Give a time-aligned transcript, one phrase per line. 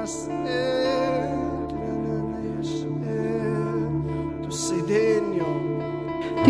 [0.00, 0.08] Ty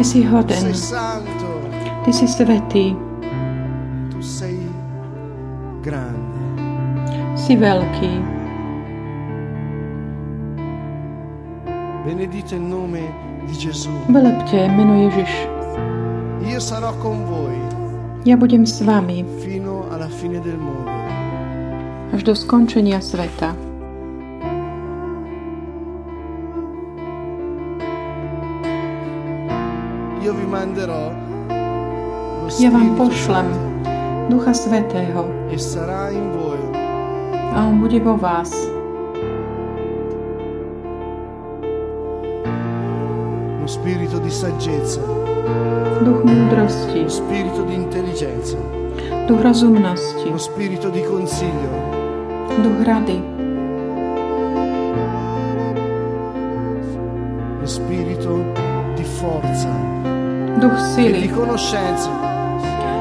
[0.06, 0.70] si hoden,
[2.06, 2.94] Ty si svetý,
[7.34, 8.12] si veľký.
[14.14, 15.32] Velepte meno Ježiš.
[18.22, 19.26] Ja budem s vami.
[19.42, 21.09] fino alla fine del mondo.
[22.20, 23.56] Až do skončenia sveta.
[32.60, 33.48] Ja vám pošlem
[34.28, 35.24] Ducha Svetého.
[37.56, 38.52] A On bude vo vás.
[43.56, 45.00] uno spirito di saggezza,
[46.04, 48.60] Duch múdrosti, uno spirito di intelligenza,
[49.24, 52.09] duch rozumnosti, uno spirito di consiglio,
[52.58, 53.22] duch rady,
[57.56, 58.44] uno spirito
[58.94, 59.68] di forza
[60.58, 62.10] duch e di sily conoscenza.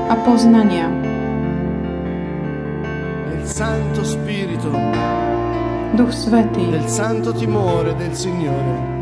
[0.09, 0.88] a poznania.
[3.28, 4.72] Nel Santo Spirito,
[5.91, 8.97] Duch Svetý, nel santo timore del Signore.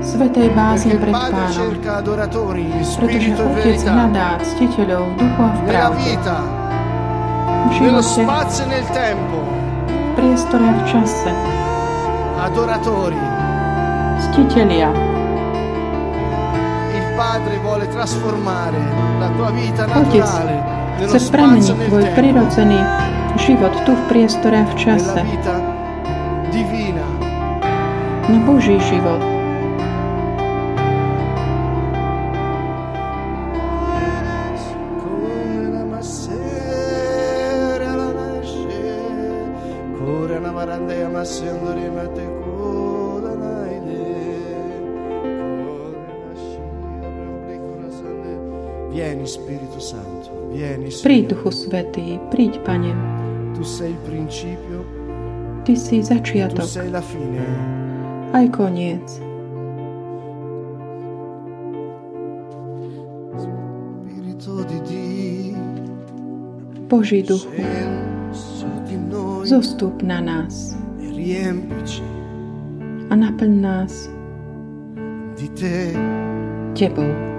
[0.00, 3.92] Svetej Perché bázni il pred Padre Pánom, cerca adoratori in pretože spirito e Otec verità,
[3.92, 6.55] hľadá ctiteľov v duchu a v nella pravde,
[7.80, 9.36] nello živote, spazio e nel tempo.
[9.86, 11.30] v priestore a v čase.
[12.36, 13.18] Adoratori.
[14.30, 14.90] Ctitelia,
[16.96, 18.78] Il Padre vuole trasformare
[19.18, 20.54] la tua vita Otec naturale
[20.96, 22.80] nello chce e premeniť nel tvoj prirodzený
[23.36, 25.20] život tu v priestore a v čase
[28.26, 29.35] na Boží život.
[50.54, 51.24] Vieni Príď.
[51.34, 52.94] Duchu Svetý, príď, Pane.
[55.66, 56.68] Ty si začiatok,
[58.30, 59.06] aj koniec.
[66.86, 67.50] Boží duchu,
[69.42, 70.85] zostup na nás
[71.26, 72.02] riempici
[73.10, 74.06] a naplň nás
[75.34, 75.90] di te.
[76.78, 77.35] Tebou.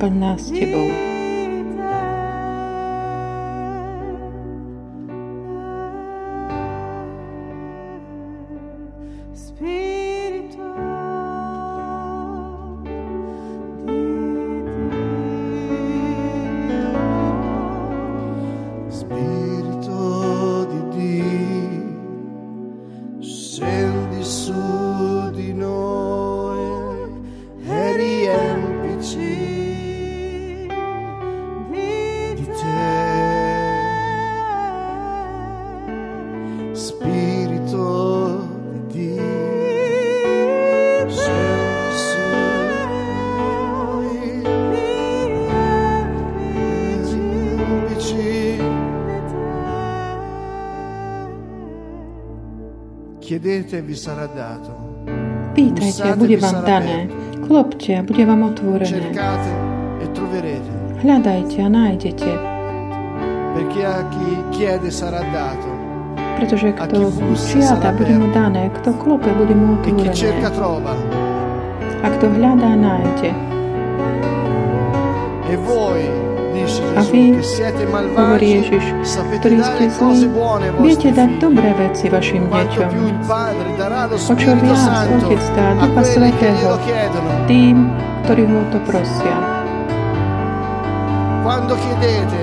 [0.00, 1.09] Naplň nás Tebou.
[55.56, 57.08] Pýtajte a bude vám dané.
[57.46, 58.86] Klopte a bude vám otvorené.
[58.86, 59.50] Cercate
[60.04, 60.70] e troverete.
[61.00, 62.30] Hľadajte a nájdete.
[63.56, 65.68] Perché a chi chiede sarà dato.
[66.36, 68.68] Pretože kto žiada, bude mu dané.
[68.76, 70.50] Kto klope, bude mu E otvorené.
[70.52, 70.94] trova.
[72.04, 73.30] A kto hľadá, nájde.
[75.50, 75.89] E voi,
[77.00, 77.32] A vy,
[78.12, 78.84] hovorí Ježiš,
[79.40, 80.28] ktorí ste zlí,
[80.84, 82.90] viete dať dobré veci vašim deťom.
[84.28, 86.76] O čo viac Otec dá Ducha Svetého
[87.48, 87.88] tým,
[88.28, 89.36] ktorí o to prosia.
[91.40, 92.42] Quando chiedete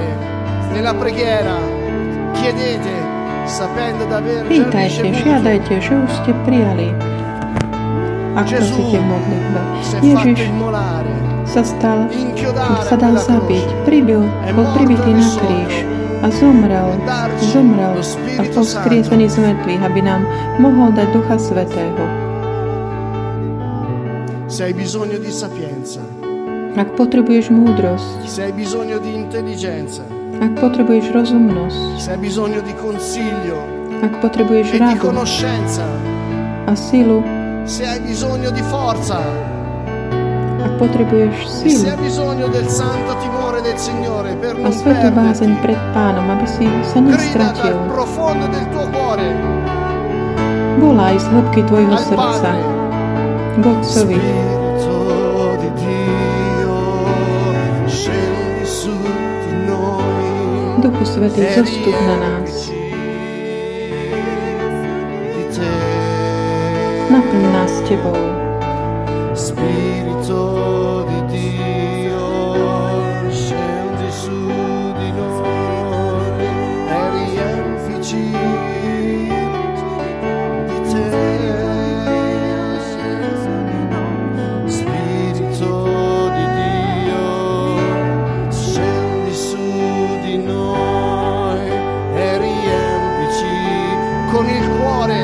[0.74, 1.62] nella preghiera,
[2.34, 2.94] chiedete
[3.46, 6.90] sapendo di aver già Pýtajte, žiadajte, že už ste prijali.
[8.34, 9.62] Ak prosíte modlitbe.
[10.02, 10.50] Ježiš
[11.58, 12.06] sa stal,
[12.86, 14.22] sa dal zabiť, pribil,
[14.54, 15.74] bol pribitý na kríž
[16.22, 16.94] a zomrel,
[17.50, 17.98] zomrel
[18.38, 20.22] a bol skriesený z mŕtvych, aby nám
[20.62, 22.06] mohol dať Ducha Svetého.
[26.78, 28.38] Ak potrebuješ múdrosť,
[30.38, 31.82] ak potrebuješ rozumnosť,
[34.06, 35.10] ak potrebuješ e radu
[36.70, 37.26] a silu,
[37.66, 39.57] se hai bisogno di forza,
[40.78, 46.26] potrebuješ silu hai bisogno del santo timore del Signore per a svetú bázeň pred pánom,
[46.30, 47.74] aby si sa nestratil.
[47.74, 49.28] dal profondo del tuo cuore
[50.78, 52.54] Volaj z hĺbky tvojho srdca
[53.58, 54.18] k Otcovi.
[60.78, 62.70] Duchu Svetý, e zostup na nás.
[67.10, 68.14] Naplň nás Tebou.
[70.28, 72.20] Spirito di Dio,
[73.32, 74.40] scendi su
[74.98, 76.46] di noi
[76.90, 78.36] e riempici
[80.66, 81.06] di te.
[84.66, 85.72] Spirito
[86.36, 87.26] di Dio,
[88.52, 89.64] scendi su
[90.24, 91.70] di noi
[92.16, 93.56] e riempici
[94.30, 95.20] con il cuore,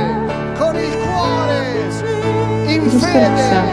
[0.57, 1.91] con il cuore,
[2.67, 3.72] in fede,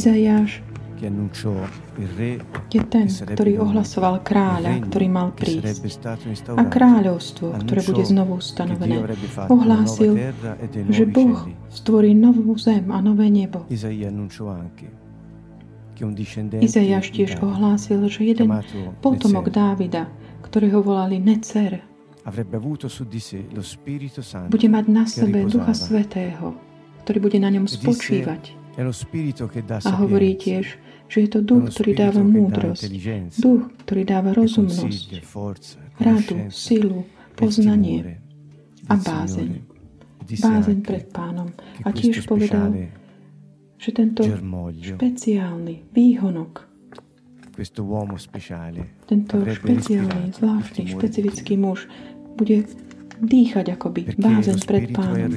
[0.00, 0.64] Izajáš
[2.72, 5.96] je ten, ktorý ohlasoval kráľa, ktorý mal prísť.
[6.56, 8.84] A kráľovstvo, ktoré bude znovu nuova
[9.48, 10.12] ohlásil,
[10.92, 13.64] že Boh stvorí novú zem a nové nebo.
[16.60, 18.48] Izajáš tiež ohlásil, že jeden
[19.04, 20.08] potomok Dávida,
[20.44, 21.84] ktorého volali Necer,
[24.48, 25.72] bude mať na sebe Ducha.
[25.72, 26.56] Svetého,
[27.04, 28.59] ktorý bude na ňom spočívať.
[28.78, 30.78] A hovorí tiež,
[31.10, 32.86] že je to duch, ktorý dáva múdrosť,
[33.42, 35.26] duch, ktorý dáva rozumnosť,
[35.98, 38.20] radu, silu, il poznanie
[38.86, 39.50] a bázeň.
[40.30, 41.50] Bázeň pred pánom.
[41.82, 42.94] A tiež povedal,
[43.80, 44.22] že tento
[44.78, 46.70] špeciálny výhonok,
[49.10, 51.90] tento špeciálny, zvláštny, špecifický muž.
[52.38, 52.64] Bude
[53.20, 55.28] dýchať akoby bázeň pred pánom.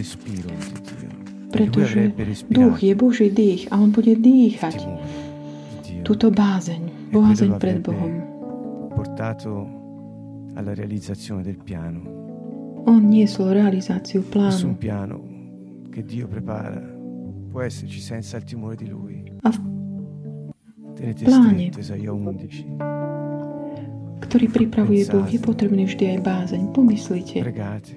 [1.54, 2.10] Pretože
[2.50, 4.90] duch je Boží dých a on bude dýchať
[6.02, 8.26] túto bázeň, bázeň pred Bohom.
[12.84, 14.76] On niesol realizáciu plánu
[15.94, 16.82] che Dio prepara
[17.54, 19.24] può esserci senza il timore di Lui.
[20.94, 22.78] Tenete stretto Isaia 11.
[24.18, 26.62] k ktorý pripravuje Boh, je potrebný vždy aj bázeň.
[26.74, 27.94] Pomyslite, Pregate.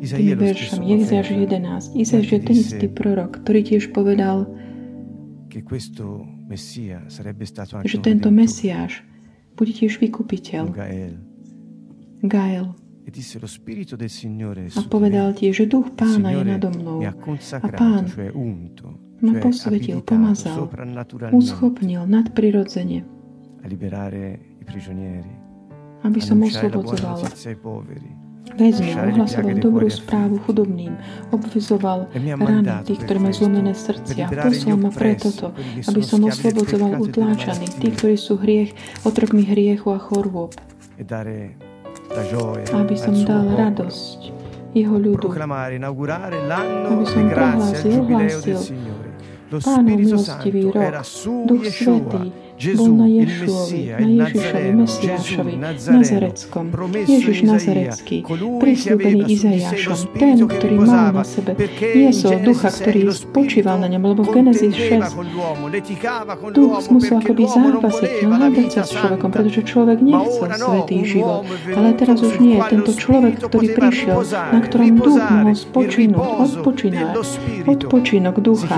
[0.00, 0.84] Myslíte tými veršami.
[0.96, 1.96] Jezaž 11.
[1.96, 4.48] Izaž je ten istý prorok, ktorý tiež povedal,
[7.84, 9.02] že tento Mesiáš
[9.54, 10.64] bude tiež vykupiteľ,
[12.24, 12.66] Gael.
[13.00, 13.10] E
[14.70, 18.06] A povedal tiež, že duch pána je nado mnou a pán
[19.20, 20.70] ma posvetil, pomazal,
[21.32, 23.04] uschopnil nadprirodzene,
[26.00, 27.20] aby som oslobodzoval
[28.56, 30.96] väzňov, ohlasoval dobrú správu chudobným,
[31.32, 34.28] obvizoval E rany tých, ktorí majú zlomené srdcia.
[34.28, 35.52] Poslal ma pre toto,
[35.88, 38.70] aby som oslobodzoval e utláčaných, tých, ktorí sú hriech,
[39.04, 40.52] otrokmi hriechu a chorôb,
[41.00, 41.04] e
[42.74, 44.18] aby som dal radosť
[44.74, 45.26] jeho ľudu.
[45.30, 45.78] Aby
[47.06, 49.00] som di grazia, il prohlásil, giubileo del ohlásil
[49.50, 51.02] Pánov milostivý rok,
[51.50, 52.30] Duch Yeshua, Svetý
[52.76, 55.54] bol na Ješuovi, na Ježišovi, Mesiášovi,
[55.88, 56.64] Nazareckom,
[57.08, 58.16] Ježiš Nazarecký,
[58.60, 64.02] prislúbený Izajašom, ten, ktorý mal na sebe niesol ducha, ktorý 6 lo spočíval na ňom,
[64.12, 68.10] lebo v Genesis contendeva 6 con l'uomo, litigava con Duch musel akoby zápasiť,
[68.52, 71.42] vita sa s človekom, pretože človek nechcel no, svetý život.
[71.72, 74.16] Ale teraz už nie, tento lo človek, ktorý prišiel,
[74.52, 77.06] na ktorom duch mohol spočinúť, odpočinať,
[77.64, 78.76] odpočinok ducha.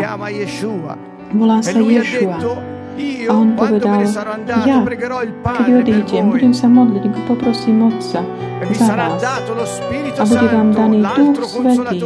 [1.32, 2.71] Volá E sa Ješua.
[3.28, 4.04] A on povedal,
[4.66, 4.82] ja,
[5.42, 8.20] keď odídem, budem sa modliť, poprosím Otca
[8.60, 9.22] e za vás.
[10.18, 11.98] A bude vám daný Duch Svetý,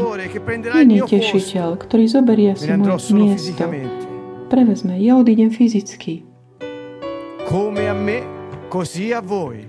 [0.79, 3.65] iný tešiteľ, ktorý zoberie si moje miesto.
[4.47, 6.23] Prevezme, ja odídem fyzicky.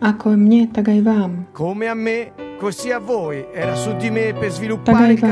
[0.01, 1.31] Ako mne, tak aj vám.
[4.83, 5.29] Tak aj vám.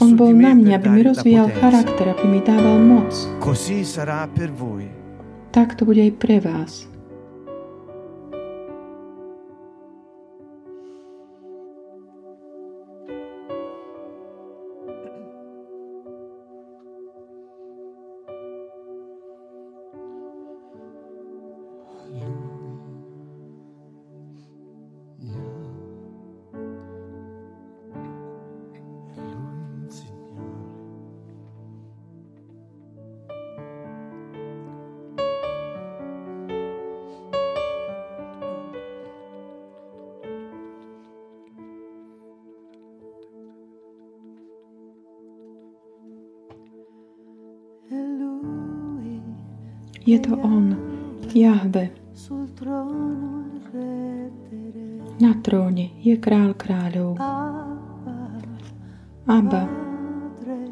[0.00, 3.10] On bol na mňa, aby mi rozvíjal charakter, aby mi dával moc.
[5.50, 6.86] Tak to bude aj pre vás.
[50.16, 50.72] Je to On,
[51.36, 51.92] Jahve.
[55.20, 57.20] Na tróne je král kráľov.
[59.28, 59.68] Abba,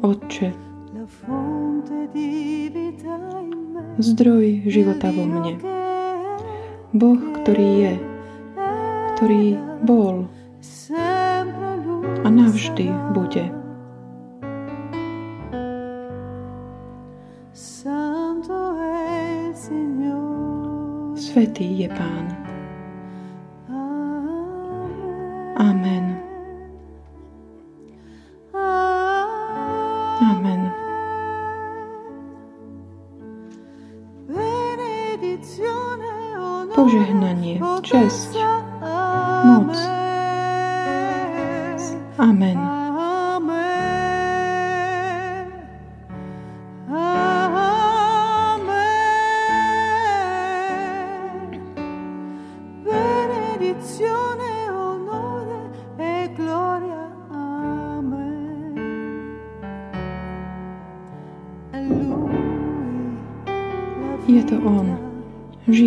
[0.01, 0.49] Otče,
[4.01, 5.61] zdroj života vo mne.
[6.97, 7.93] Boh, ktorý je,
[9.13, 10.25] ktorý bol
[12.25, 13.64] a navždy bude.
[21.35, 22.31] Svetý je Pán.
[25.59, 25.94] Amen.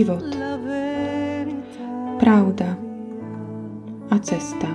[0.09, 0.25] Život,
[2.17, 2.81] pravda
[4.09, 4.73] a cesta.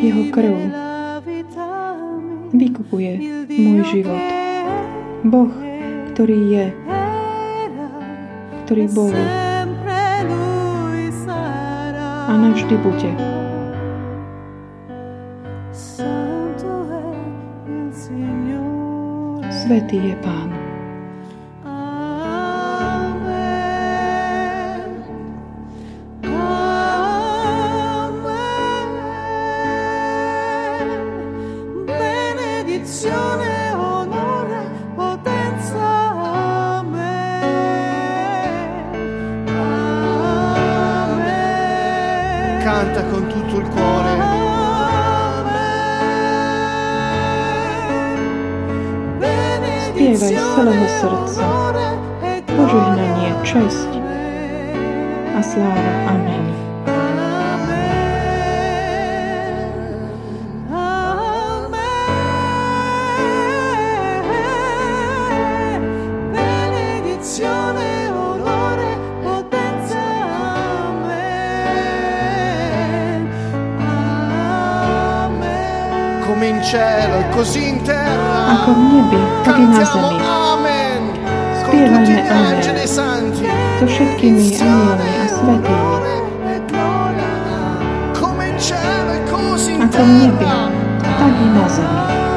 [0.00, 0.54] Jeho krv.
[2.54, 3.12] Vykupuje
[3.50, 4.22] môj život.
[5.26, 5.50] Boh,
[6.14, 6.66] ktorý je,
[8.66, 9.10] ktorý bol
[12.30, 13.39] a navždy bude.
[34.94, 35.78] Potenza.
[36.78, 37.08] Amen.
[41.08, 41.38] Amen.
[42.62, 44.09] Canta con tutto il cuore.
[50.10, 51.42] Spievaj z celého srdca.
[52.50, 53.90] Požehnanie, česť
[55.30, 55.92] a sláva.
[56.10, 56.29] Amen.
[77.34, 78.62] Così in terra.
[78.62, 80.22] Ako v nebi, tak i na zemi.
[81.66, 83.30] Spievajme Amen
[83.82, 86.14] so všetkými anielmi a svetými.
[89.82, 90.46] Ako v nebi,
[91.02, 92.29] tak i na zemi.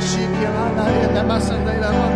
[0.00, 2.09] Shikiana, the a the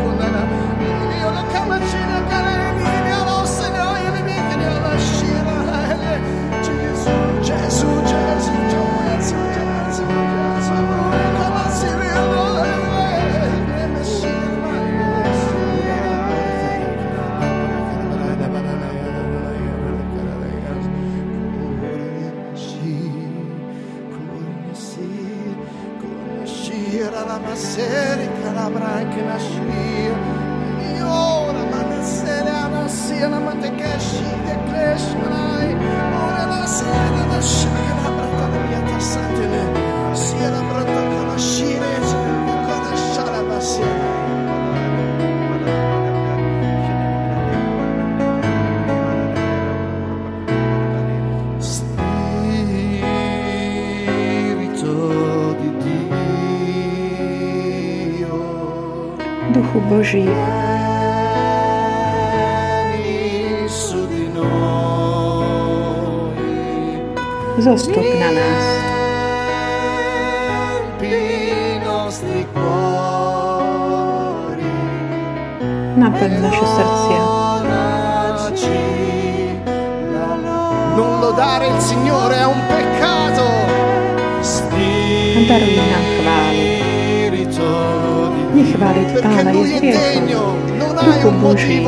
[91.25, 91.81] Duchu Boží.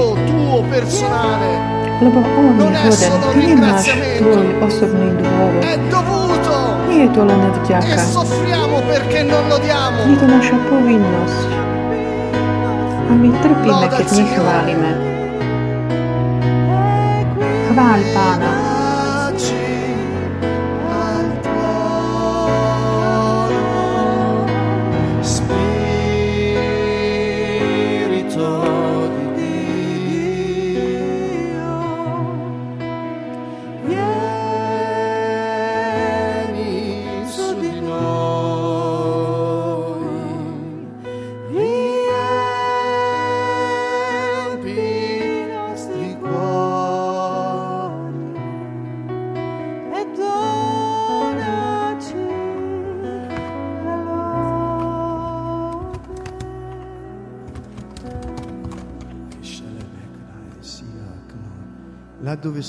[1.96, 3.12] Lebo On je hoden.
[3.33, 3.85] Ty nemáš
[4.16, 5.61] tvoj osobný dôvod.
[6.88, 8.01] Nie je to len vďaka.
[10.09, 11.49] Je to naša povinnosť.
[13.07, 14.90] A my trpíme, keď nechválime.
[17.68, 18.66] Chváľ Pána.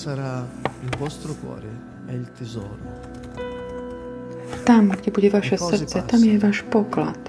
[0.08, 0.48] Sarà
[0.84, 1.68] il vostro cuore
[2.06, 2.80] è il tesoro.
[4.64, 7.20] Tam, kde bude vaše srdce, tam je váš poklad.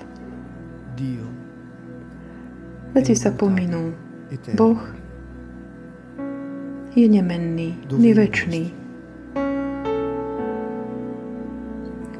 [2.94, 3.98] Veci sa pominú.
[4.54, 4.78] Boh
[6.94, 8.70] je nemenný, väčší.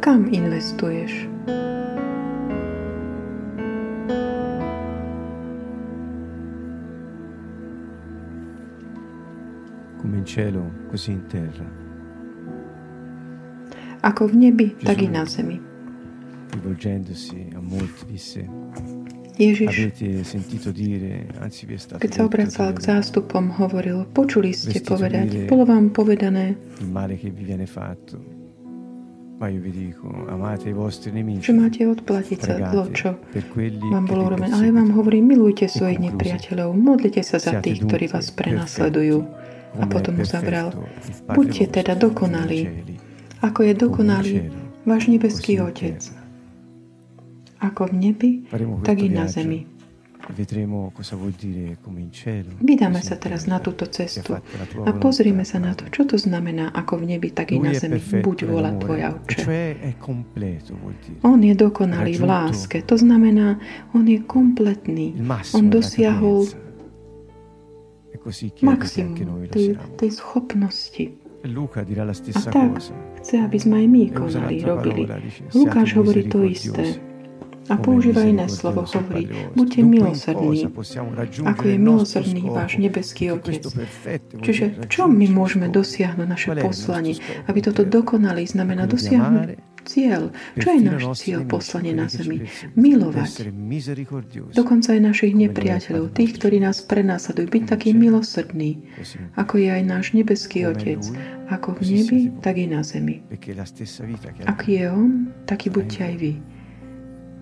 [0.02, 1.37] Kam investuješ?
[10.28, 11.64] Cielo, così in terra.
[14.04, 15.56] Ako v nebi, tak i na zemi.
[16.52, 18.44] Rivolgendosi a molti disse,
[19.38, 19.94] Ježiš,
[22.02, 26.58] keď sa obracal k zástupom, hovoril, počuli ste povedať, bolo vám povedané,
[31.38, 33.14] že máte odplatiť za zlo, čo
[33.94, 34.50] vám bolo urobené.
[34.50, 39.22] Ale vám hovorím, milujte svojich nepriateľov, modlite sa za tých, ktorí vás prenasledujú.
[39.78, 40.74] A potom mu zabral,
[41.30, 42.82] buďte teda dokonalí,
[43.40, 44.34] ako je dokonalý
[44.82, 46.02] váš nebeský Otec.
[47.58, 48.30] Ako v nebi,
[48.86, 49.66] tak i na zemi.
[52.60, 54.36] Vydáme sa teraz na túto cestu
[54.84, 57.96] a pozrime sa na to, čo to znamená ako v nebi, tak i na zemi.
[57.98, 59.42] Buď vola Tvoja, Oče.
[61.24, 62.84] On je dokonalý v láske.
[62.84, 63.56] To znamená,
[63.96, 65.16] on je kompletný.
[65.56, 66.44] On dosiahol
[68.62, 69.14] maximum
[69.48, 71.04] tej, tej schopnosti.
[71.38, 72.70] A tak
[73.22, 75.02] chce, aby sme aj my konali, robili.
[75.54, 76.98] Lukáš hovorí to isté.
[77.68, 80.72] A používa iné slovo, hovorí, buďte milosrdní,
[81.44, 83.60] ako je milosrdný váš nebeský Otec.
[84.40, 87.20] Čiže v čom my môžeme dosiahnuť naše poslanie?
[87.44, 90.28] Aby toto dokonali znamená dosiahnuť cieľ.
[90.60, 92.44] Čo je náš cieľ poslanie na zemi?
[92.76, 93.48] Milovať.
[94.52, 98.84] Dokonca aj našich nepriateľov, tých, ktorí nás prenásledujú, byť taký milosrdný,
[99.40, 101.00] ako je aj náš nebeský Otec.
[101.48, 103.24] Ako v nebi, tak i na zemi.
[104.44, 106.32] Aký je On, taký buďte aj vy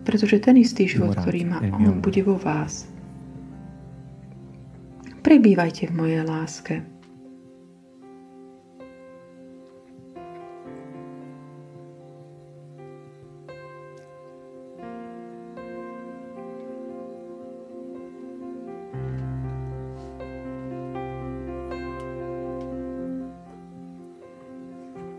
[0.06, 2.87] pretože ten istý život, ktorý má On, bude vo vás.
[5.26, 6.87] Prebývajte v mojej láske.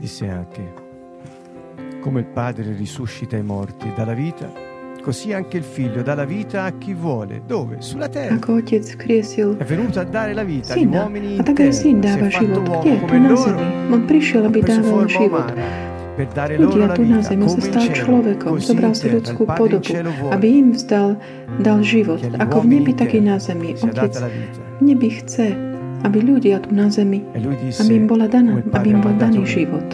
[0.07, 0.73] Disse anche,
[1.99, 4.49] come il Padre risuscita i morti dalla vita,
[5.01, 7.41] così anche il figlio dà la vita a chi vuole.
[7.45, 7.81] Dove?
[7.81, 8.37] Sulla terra.
[8.39, 11.71] Skriesil È venuto a dare la vita agli uomini in terra.
[11.73, 13.99] Si è fatto uomo come loro.
[14.05, 15.85] preso forma umana
[16.17, 20.01] Ľudia tu na zemi sa stal človekom, zobral si ľudskú podobu,
[20.33, 21.13] aby im vzdal,
[21.61, 22.17] dal život.
[22.41, 23.77] Ako v nebi, tak i na zemi.
[23.77, 25.66] Otec v nebi chce,
[26.05, 27.41] aby ľudia tu na zemi, E
[27.81, 29.86] aby im, bola daná, aby im bol daný život.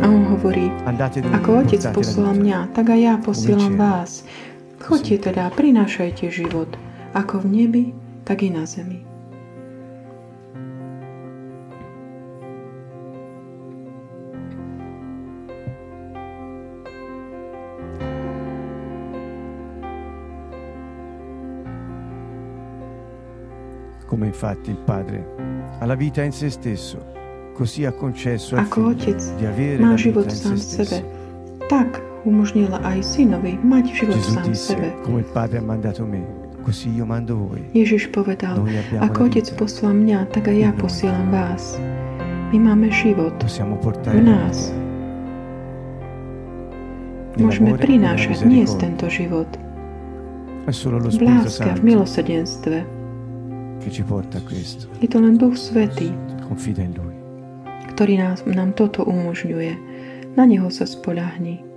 [0.00, 0.70] A on hovorí,
[1.34, 4.22] ako Otec poslal mňa, tak aj ja posielam vás.
[4.80, 6.70] Choďte teda, prinášajte život,
[7.12, 7.84] ako v nebi,
[8.22, 9.09] tak i na zemi.
[24.10, 25.22] Come infatti il Padre
[25.78, 26.98] ha la vita in se stesso,
[27.54, 30.98] così ha concesso al Ako Otec di avere má život sám se v sebe,
[31.70, 34.88] tak umožnila aj synovi mať život Gesù sám v sebe.
[34.90, 36.26] disse, come il Padre ha mandato me,
[36.66, 37.62] così io mando voi.
[37.70, 39.58] Ježiš povedal, Noi abbiamo ako la Otec vita.
[39.62, 40.80] poslal mňa, tak aj ja Noi.
[40.82, 41.62] posielam vás.
[42.50, 44.74] My máme život Possiamo v portare nás.
[47.38, 49.46] Môžeme prinášať, niesť tento život
[50.66, 52.99] È solo lo v Spirito láske a v Santo milosrdenstve.
[53.80, 54.86] Che ci porta a questo.
[55.00, 56.12] Je to len Duch Svetý,
[56.44, 57.16] Confida in Lui.
[57.96, 59.72] ktorý nás, nám toto umožňuje.
[60.36, 61.69] Na Neho sa spoľahni.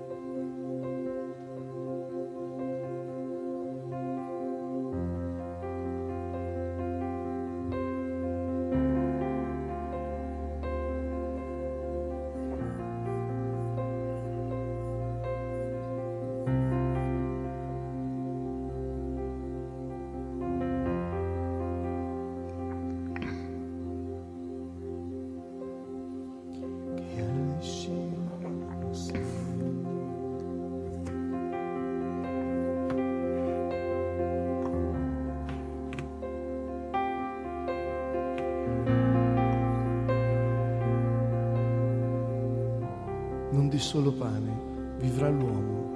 [43.83, 44.71] Solo pane
[45.03, 45.91] vivrà l'uomo,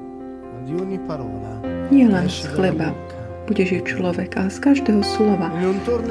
[0.52, 2.92] ma di ogni parola Nie len z chleba
[3.48, 5.48] bude žiť človek, ale z každého slova,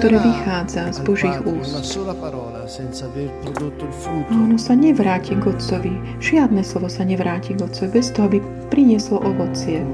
[0.00, 2.00] ktoré vychádza z Božích úst.
[4.08, 5.92] A ono sa nevráti k Otcovi.
[6.24, 8.40] Žiadne slovo sa nevráti k Otcovi bez toho, aby
[8.72, 9.84] prinieslo ovocie.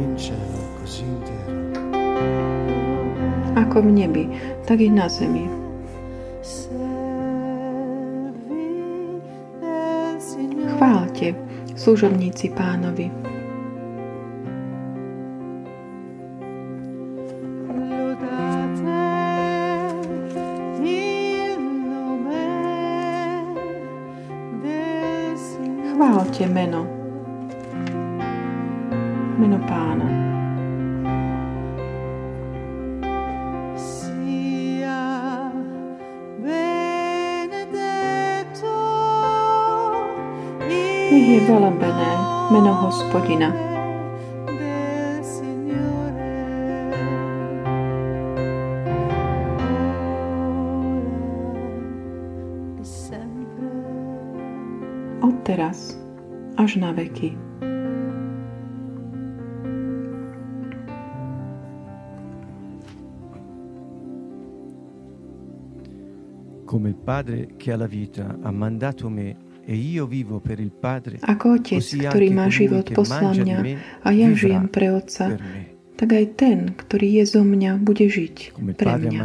[3.59, 4.31] Ako v nebi,
[4.71, 5.62] tak i na zemi.
[11.83, 13.32] Služobníci pánovi.
[43.13, 43.73] Meno hospodina.
[55.43, 55.99] teraz
[56.57, 57.35] až na veky.
[66.65, 69.75] Come il Padre che ha la vita ha mandato me e
[71.23, 73.59] Ako Otec, ktorý má život, poslal mňa
[74.03, 75.39] a ja žijem pre Otca,
[75.95, 79.21] tak aj ten, ktorý je zo mňa, bude žiť pre mňa.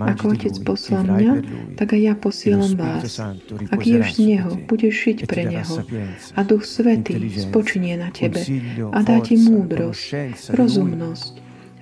[0.00, 1.32] Ako Otec poslal mňa,
[1.76, 3.04] tak aj ja posielam vás.
[3.68, 5.76] Ak ješ z Neho, budeš žiť pre Neho.
[6.36, 8.40] A Duch Svetý spočinie na tebe
[8.92, 11.32] a dá ti múdrosť, rozumnosť,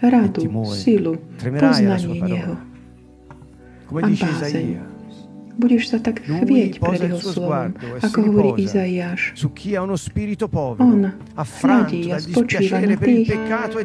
[0.03, 2.55] radu, silu, poznanie Neho
[3.89, 4.88] a bázeň.
[5.59, 9.35] Budeš sa tak chvieť pred jeho slovom, ako hovorí Izaiáš.
[10.79, 11.03] On
[11.67, 13.35] radí a spočíva na tých,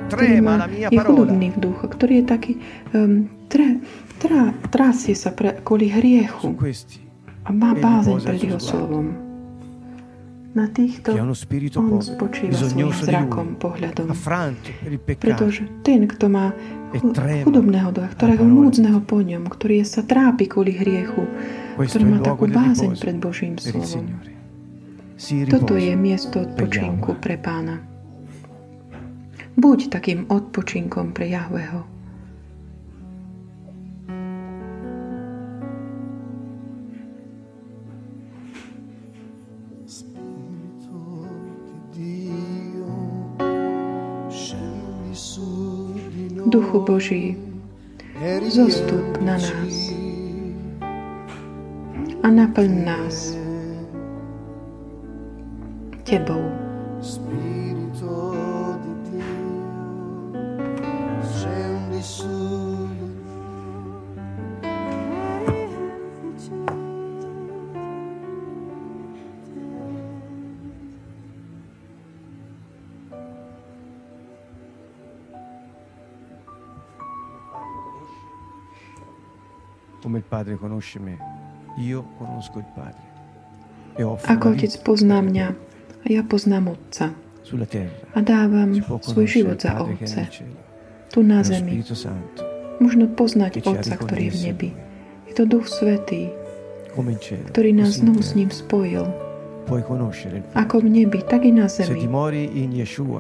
[0.08, 2.52] ktorý má, je chudobný v duchu, ktorý je taký,
[2.94, 3.82] um, tre,
[4.22, 6.54] tra, trasie sa pre, kvôli hriechu
[7.44, 9.34] a má bázeň pred jeho slovom.
[10.54, 11.34] Na týchto on
[11.98, 14.14] spočíva svojim zrakom, pohľadom.
[15.18, 16.54] Pretože ten, kto má
[17.42, 21.26] chudobného ducha, ktorého núdzneho po ňom, ktorý sa trápi kvôli hriechu,
[21.78, 24.22] ktorý má takú bázeň pred Božím slovom.
[25.50, 27.82] Toto je miesto odpočinku pre pána.
[29.54, 31.86] Buď takým odpočinkom pre Jahveho.
[46.54, 47.34] Duchu Boží,
[48.46, 49.94] zostup na nás
[52.24, 53.36] a naplň nás
[56.04, 56.64] Tebou.
[80.14, 81.33] come il Padre conosce me,
[84.26, 85.48] Ako Otec pozná mňa
[86.04, 87.14] a ja poznám Otca.
[88.14, 90.30] A dávam svoj život za Otce.
[91.10, 91.82] Tu na zemi.
[92.78, 94.70] Možno poznať Otca, ktorý je v nebi.
[95.26, 96.30] Je to Duch Svetý,
[97.50, 99.06] ktorý nás znovu s ním spojil.
[100.54, 102.06] Ako v nebi, tak i na zemi.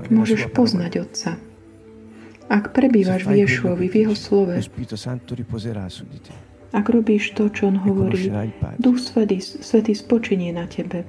[0.10, 1.32] Môžeš poznať Otca.
[2.50, 4.54] Ak prebývaš v Ješuovi, v Jeho slove,
[6.74, 8.34] ak robíš to, čo on hovorí,
[8.82, 11.06] Duch Svetý, Svetý spočinie na tebe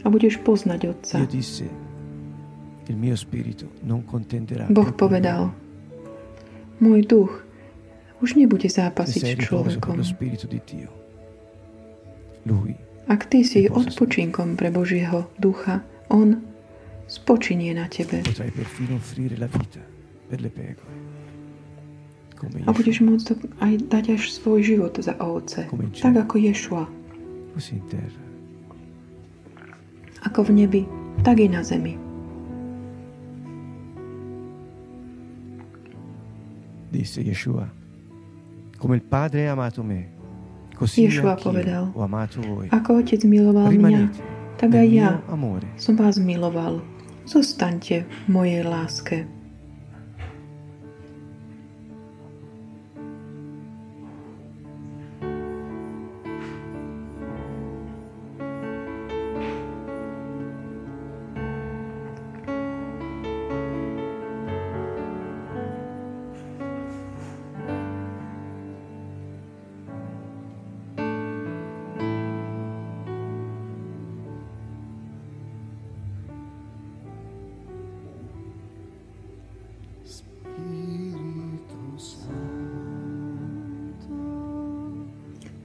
[0.00, 1.16] a budeš poznať Otca.
[4.70, 5.50] Boh povedal,
[6.78, 7.32] môj duch
[8.22, 9.98] už nebude zápasiť s človekom.
[13.10, 16.38] Ak ty si odpočinkom pre Božieho ducha, on
[17.10, 18.22] spočinie na tebe.
[18.22, 19.82] Potrai perfino offrire la vita
[20.30, 21.19] per le pecore.
[22.40, 25.68] A budeš môcť aj dať až svoj život za ovce.
[26.00, 26.84] Tak ako Ješua.
[30.24, 30.82] Ako v nebi,
[31.20, 31.96] tak i na zemi.
[36.90, 37.70] Disse Yeshua,
[38.76, 40.10] come il Padre ha amato me,
[40.74, 42.66] così Ješua povedal, ho amato voi.
[42.74, 44.10] Ako Otec miloval mňa,
[44.58, 45.22] tak aj ja
[45.78, 46.82] som vás miloval.
[47.30, 49.39] Zostaňte v mojej láske.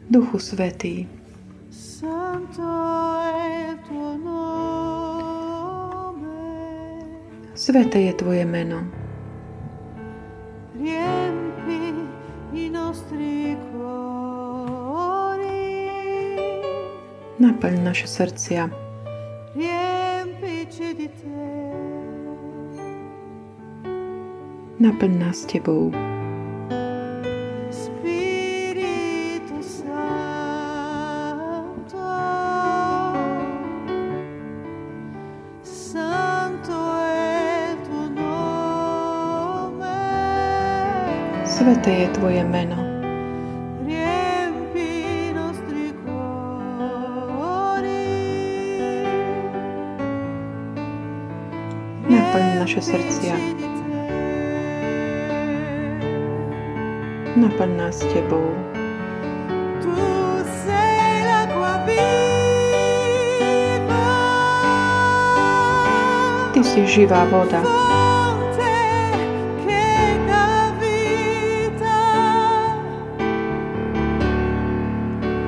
[0.09, 1.09] Duchu Svetý.
[7.55, 8.85] Sveté je Tvoje meno.
[17.41, 18.69] Naplň naše srdcia.
[24.77, 25.89] Naplň nás Tebou.
[41.85, 42.81] Sveté je Tvoje meno.
[52.09, 53.37] Naplň naše srdcia.
[57.37, 58.49] Naplň nás Tebou.
[66.49, 67.61] Ty si živá voda.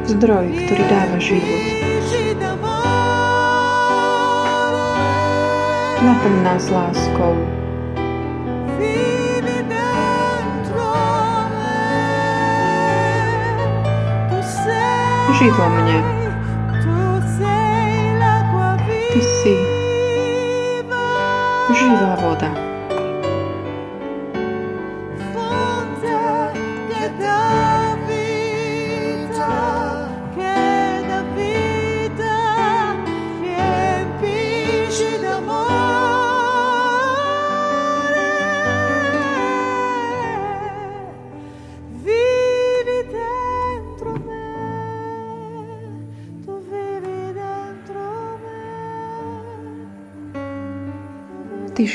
[0.07, 1.63] Zdroj, ktorý dáva život.
[5.99, 7.35] Naplň nás láskou.
[15.37, 15.97] Živ vo mne.
[19.13, 19.55] Ty si
[21.77, 22.66] živá voda.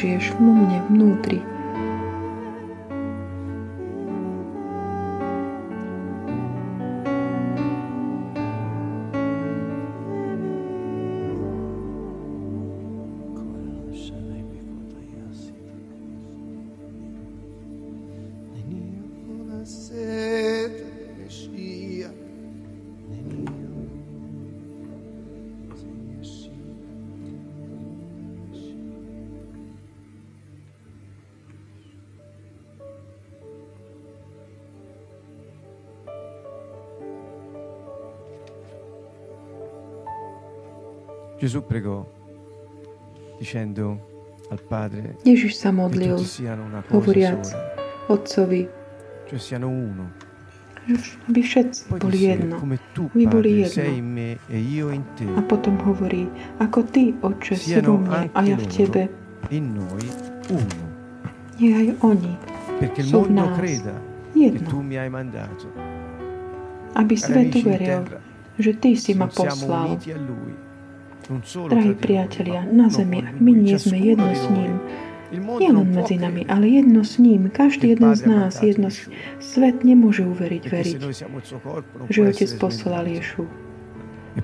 [0.03, 0.83] Ty žiješ vo mne
[45.23, 46.15] Ježiš sa modlil,
[46.89, 47.43] hovoriac
[48.07, 48.63] Otcovi,
[49.25, 50.05] cioè siano uno.
[51.25, 52.59] aby všetci boli jedno.
[53.13, 53.71] My boli jedno.
[55.33, 56.27] A potom hovorí,
[56.59, 59.03] ako Ty, Otče, si vo mne a ja v Tebe.
[61.57, 62.33] Nie aj oni
[63.01, 63.55] sú v nás
[64.33, 64.69] jedno.
[66.93, 68.03] Aby svet uveril,
[68.57, 69.97] že Ty si ma poslal
[71.71, 74.73] Drahí priatelia, na zemi, ak my nie sme jedno s ním,
[75.33, 79.09] nie len medzi nami, ale jedno s ním, každý jeden z nás, jedno s...
[79.41, 80.97] svet nemôže uveriť, veriť,
[82.13, 83.49] že Otec poslal Ješu.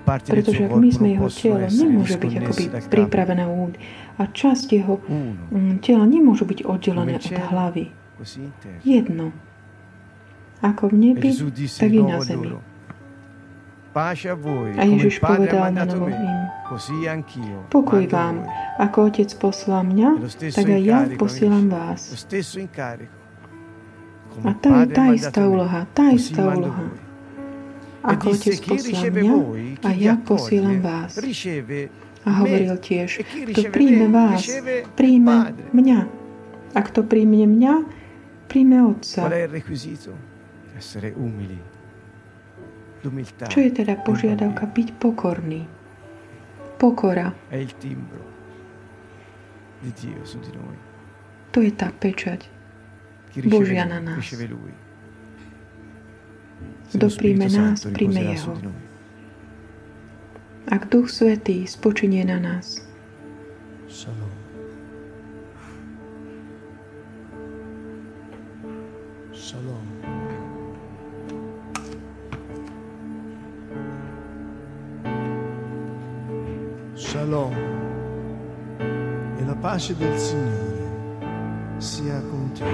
[0.04, 3.80] Pretože ak my sme jeho telo, nemôže byť akoby pripravené úd
[4.20, 7.88] a časť jeho mm, tela nemôžu byť oddelené od hlavy.
[8.84, 9.32] Jedno.
[10.60, 12.52] Ako v nebi, tak i na zemi.
[14.76, 16.38] A Ježiš povedal na novo im,
[17.72, 18.44] pokoj vám,
[18.76, 20.08] ako Otec poslal mňa,
[20.52, 22.12] tak aj ja posielam vás.
[24.44, 26.92] A je tá istá úloha, tá istá úloha.
[28.04, 29.34] Ako Otec poslal mňa,
[29.82, 31.16] a ja posielam vás.
[32.26, 34.44] A hovoril tiež, kto príjme vás,
[34.98, 36.00] príjme mňa.
[36.76, 37.74] A kto príjme mňa,
[38.52, 39.24] príjme Otca.
[43.48, 44.66] Čo je teda požiadavka?
[44.68, 45.77] Byť pokorný.
[46.78, 47.34] Pokora.
[51.50, 52.46] To je tá pečať
[53.50, 54.22] Božia na nás.
[56.94, 58.54] Kto príjme nás, príjme Jeho.
[60.68, 62.88] Ak Duch Svetý spočinie na nás,
[63.88, 64.32] Shalom.
[69.32, 69.87] Shalom.
[77.08, 77.54] Shalom
[79.38, 82.68] e la pace del Signore sia con te.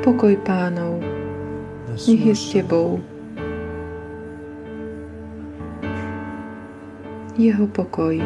[0.00, 1.04] Pokoj pánov,
[2.08, 3.04] nech je s tebou.
[7.36, 8.24] Jeho pokoj.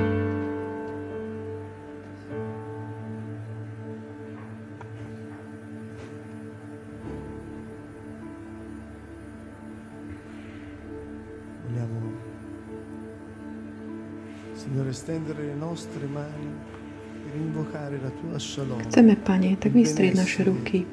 [18.88, 20.88] Chceme, Pane, tak vystrieť naše ruky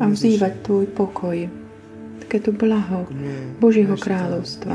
[0.00, 1.36] a vzývať Tvoj pokoj,
[2.24, 3.04] takéto blaho
[3.60, 4.72] Božieho kráľovstva.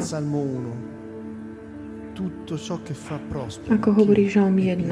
[3.69, 4.85] Ako hovorí Žalm 1,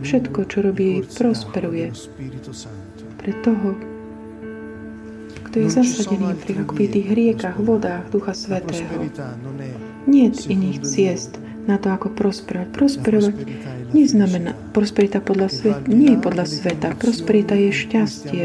[0.00, 1.92] všetko, čo robí, prosperuje.
[3.16, 3.74] pre toho,
[5.50, 8.86] kto je zasadený pri akoby tých riekach, vodách Ducha Svetého.
[10.06, 11.36] Nie iných ciest
[11.66, 12.68] na to, ako prosperovať.
[12.70, 13.34] Prosperovať
[13.90, 16.94] neznamená, prosperita podľa sveta, nie je podľa sveta.
[16.94, 18.44] Prosperita je šťastie,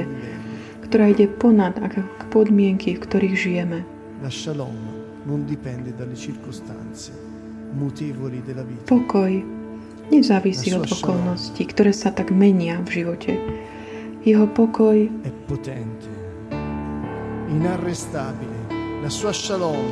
[0.86, 1.78] ktorá ide ponad
[2.34, 3.86] podmienky, v ktorých žijeme.
[8.86, 9.32] Pokoj
[10.12, 13.32] nezávisí od okolností, ktoré sa tak menia v živote.
[14.22, 15.10] Jeho pokoj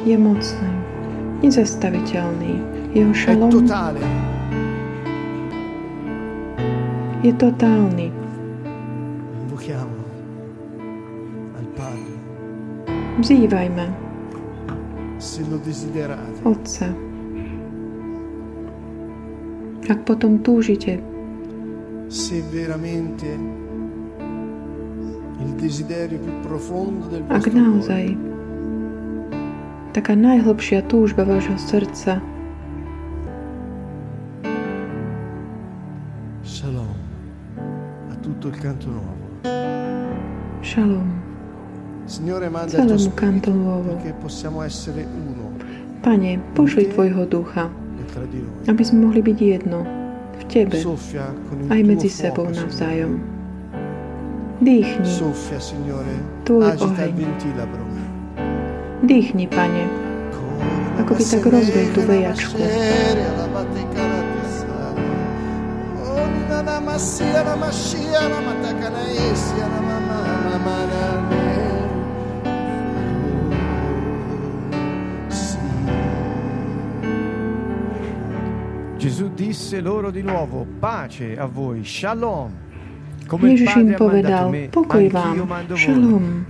[0.05, 0.71] je mocný,
[1.43, 2.53] nezastaviteľný.
[2.93, 3.53] Jeho šalom
[7.23, 8.07] je totálny.
[13.19, 13.85] Vzývajme
[16.47, 16.87] Otca.
[19.91, 21.03] Ak potom túžite,
[27.27, 28.28] ak naozaj
[29.93, 32.21] taká najhlbšia túžba vášho srdca
[36.45, 36.97] Shalom
[38.09, 39.25] a tutto il canto nuovo.
[40.65, 41.07] Shalom.
[42.09, 43.93] Signore, manda celému kanto nuovo.
[46.01, 47.69] Pane, pošli Tvojho ducha,
[48.65, 49.85] aby sme mohli byť jedno
[50.35, 50.77] v Tebe,
[51.69, 53.21] aj medzi sebou navzájom.
[54.59, 55.09] Dýchni
[56.43, 57.13] Tvoj oheň.
[58.99, 59.87] Dýchni, Pane,
[60.99, 62.59] ako by tak rozvej tú vejačku.
[66.89, 70.19] Masia na mashia na matakana isia na mama
[70.51, 71.03] mama na
[78.99, 82.68] Gesù disse loro di nuovo, pace a voi, shalom.
[83.37, 85.45] Ježiš im povedal, pokoj vám,
[85.77, 86.49] šalom.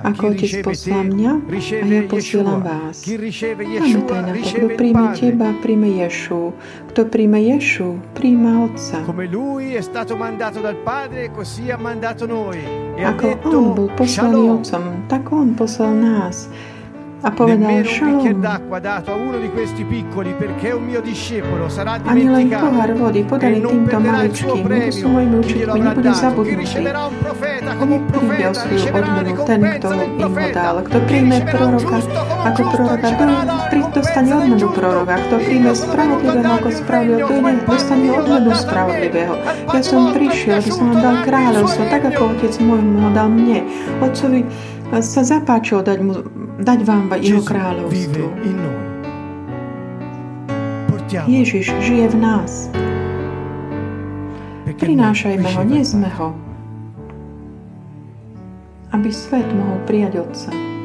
[0.00, 3.04] Ako Otec poslal mňa, a ja posielam vás.
[3.04, 6.56] Pamätaj na to, kto príjme teba, príjme Ješu.
[6.88, 9.04] Kto príjme Ješu, príjme Otca.
[12.96, 16.48] Ako On bol poslaný Otcom, tak On poslal nás
[17.24, 18.44] a povedal Shalom.
[22.06, 26.82] Ani len pohár vody podali týmto maličkým, lebo sú mojimi učiteľmi, nebudú zabudnutí.
[27.76, 30.74] Oni príde o svoju odmenu ten, kto im ho dal.
[30.84, 31.98] Kto príjme proroka
[32.46, 35.14] ako proroka, kto dostane odmenu proroka.
[35.28, 39.34] Kto príjme spravodlivého ako spravodlivého, dostane odmenu spravodlivého.
[39.72, 43.64] Ja som prišiel, aby som vám dal kráľovstvo, tak ako Otec môj ho dal mne.
[44.04, 44.44] Otcovi
[45.02, 46.14] sa zapáčilo dať, mu,
[46.60, 48.32] dať vám jeho kráľovstvo.
[51.26, 52.68] Ježiš žije v nás.
[54.76, 56.34] Prinášajme ho, nie sme ho.
[58.92, 60.75] Aby svet mohol prijať Otca.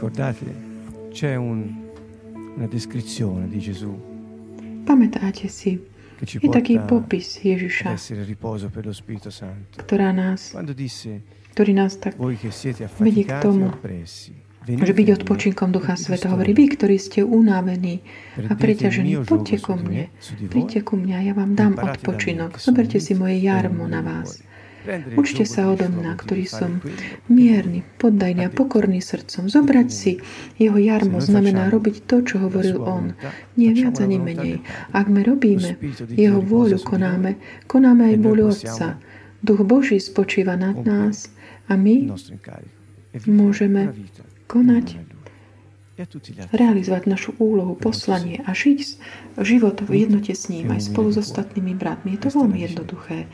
[0.00, 0.54] Ricordate,
[1.12, 1.76] c'è un,
[2.56, 3.92] una descrizione di Gesù.
[4.82, 5.76] Pamätáte si,
[6.24, 8.00] je taký popis Ježiša,
[9.76, 10.56] ktorá nás,
[11.52, 13.68] ktorý nás tak vedie k tomu,
[14.64, 18.00] že byť odpočinkom Ducha Sveta hovorí, vy, ktorí ste unávení
[18.48, 20.08] a preťažení, poďte ku mne,
[20.48, 22.56] príďte ku mne a ja vám dám odpočinok.
[22.56, 24.40] Zoberte si moje jarmo na vás.
[25.16, 26.80] Učte sa odo mňa, ktorý som
[27.28, 29.52] mierny, poddajný a pokorný srdcom.
[29.52, 30.12] Zobrať si
[30.56, 33.12] jeho jarmo znamená robiť to, čo hovoril on.
[33.60, 34.64] Nie viac ani menej.
[34.96, 35.76] Ak my robíme
[36.16, 37.36] jeho vôľu, konáme,
[37.68, 38.96] konáme aj vôľu Otca.
[39.40, 41.32] Duch Boží spočíva nad nás
[41.68, 42.12] a my
[43.24, 43.92] môžeme
[44.48, 45.00] konať
[46.50, 48.78] realizovať našu úlohu, poslanie a žiť
[49.40, 52.16] život v jednote s ním aj spolu s ostatnými bratmi.
[52.16, 53.26] Je to veľmi jednoduché.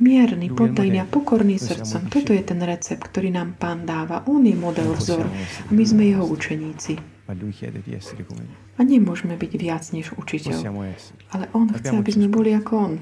[0.00, 2.08] Mierny, poddajný a pokorný srdcom.
[2.10, 4.26] Toto je ten recept, ktorý nám Pán dáva.
[4.26, 7.00] On je model, vzor a my sme jeho učeníci.
[8.74, 10.60] A nemôžeme byť viac než učiteľ.
[11.32, 12.94] Ale on chce, aby sme boli ako on.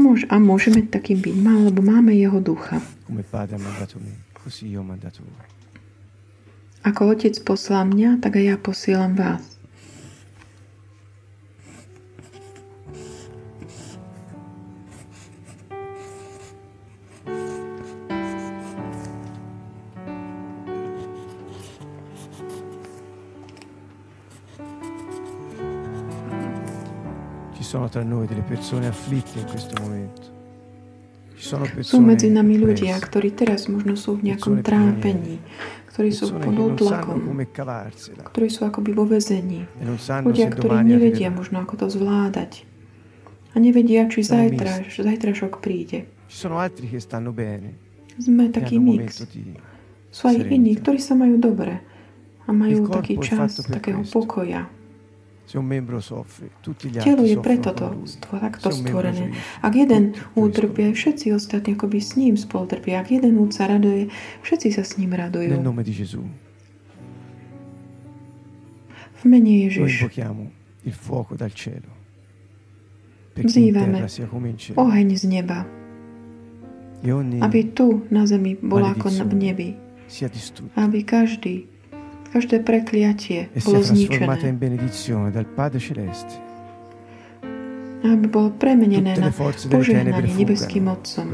[0.00, 2.80] Môž, a môžeme takým byť, lebo máme jeho ducha.
[6.80, 9.60] Ako otec poslal mňa, tak aj ja posielam vás.
[27.52, 30.39] Ci sono tra noi delle persone afflitte in questo momento.
[31.80, 35.40] Sú medzi nami ľudia, ktorí teraz možno sú v nejakom trápení,
[35.88, 37.24] ktorí sú pod útlakom,
[38.28, 39.64] ktorí sú akoby vo vezení.
[39.80, 42.68] Ľudia, ktorí nevedia možno, ako to zvládať.
[43.50, 46.06] A nevedia, či zajtra, zajtrašok príde.
[48.20, 49.24] Sme e taký mix.
[50.12, 51.80] Sú aj iní, ktorí sa majú dobre
[52.46, 54.70] a majú taký čas takého pokoja.
[55.50, 57.86] Telo je preto to,
[58.30, 59.34] takto stvorené.
[59.58, 63.02] Ak jeden utrpie, všetci ostatní akoby s ním spolutrpia.
[63.02, 64.14] Ak jeden sa raduje,
[64.46, 65.50] všetci sa s ním radujú.
[69.20, 70.08] V mene Ježiš
[73.36, 73.98] vzývame
[74.76, 75.68] oheň z neba,
[77.00, 79.68] e aby tu na zemi bola ako v nebi.
[80.76, 81.68] Aby každý
[82.30, 84.22] Každé prekliatie e bolo zničené.
[88.00, 91.26] Aby bolo premenené na požehnanie nebeským Otcom.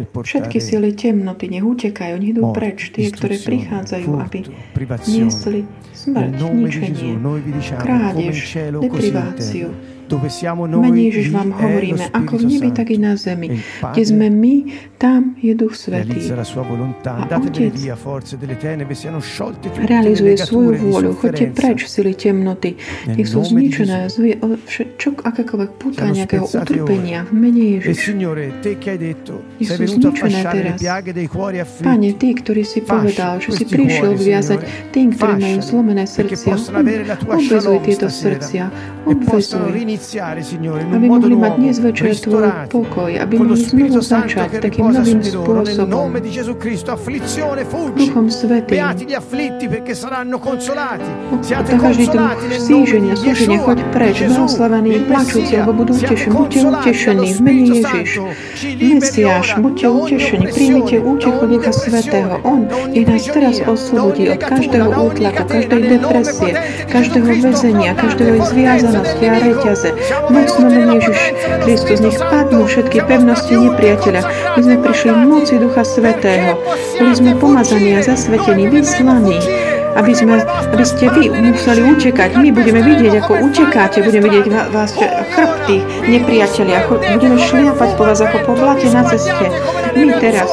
[0.00, 4.38] Všetky sily temnoty nech utekajú, nech idú preč, tie, ktoré prichádzajú, aby
[5.06, 7.18] niesli smrť, ničenie,
[7.74, 8.36] krádež,
[8.70, 9.74] depriváciu,
[10.80, 13.62] Mene Ježiš vám hovoríme, ako v nebi, tak i na zemi.
[13.78, 14.54] Kde sme my,
[14.98, 16.18] tam je Duch Svetý.
[17.04, 17.72] A Otec
[19.86, 21.10] realizuje svoju vôľu.
[21.14, 22.74] Choďte preč, sily temnoty.
[23.06, 24.10] Nech sú zničené
[24.96, 28.14] čo, akékoľvek puta nejakého utrpenia v mene Ježiš.
[29.60, 30.80] Nech sú zničené teraz.
[31.80, 36.54] Pane, Ty, ktorý si povedal, že si prišiel vyviazať tým, ktorí majú zlomené srdcia,
[37.24, 38.64] obvezuj tieto srdcia,
[39.06, 46.08] obvezuj aby mohli mať dnes večer Tvoj pokoj, aby mohli znovu začať takým novým spôsobom.
[47.94, 48.80] Duchom Svetým.
[51.60, 56.32] Každý druh síženia, súženia, choď preč, blahoslavený, plačúci, alebo budú utešení.
[56.32, 58.10] Buďte utešení v mene Ježiš.
[58.80, 62.40] Mesiáš, buďte utešení, príjmite útechu Ducha Svetého.
[62.42, 66.50] On ich nás teraz oslobodí od každého útlaku, každej depresie,
[66.88, 69.89] každého väzenia, každého zviazanosti a reťaze,
[70.30, 71.20] Mocno Ježiš
[71.64, 74.20] Kristus, nech padnú všetky pevnosti nepriateľa.
[74.56, 76.58] My sme prišli v moci Ducha Svetého.
[76.98, 79.38] Boli sme pomazaní a zasvetení, vyslaní
[79.96, 80.38] aby, sme,
[80.70, 82.38] aby ste vy museli utekať.
[82.38, 84.94] My budeme vidieť, ako utekáte, budeme vidieť vás
[85.34, 89.46] chrbty nepriatelia, budeme šliapať po vás ako po blate na ceste.
[89.98, 90.46] My teraz